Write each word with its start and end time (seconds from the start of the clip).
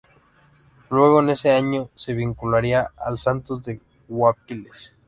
Luego 0.89 1.19
en 1.19 1.29
ese 1.29 1.51
año, 1.51 1.91
se 1.93 2.15
vincularía 2.15 2.89
al 3.05 3.19
Santos 3.19 3.63
de 3.63 3.79
Guápiles. 4.07 4.95